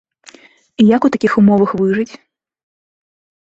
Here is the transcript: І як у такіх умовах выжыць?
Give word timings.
І 0.83 0.85
як 0.95 1.01
у 1.09 1.11
такіх 1.15 1.31
умовах 1.41 1.75
выжыць? 1.83 2.13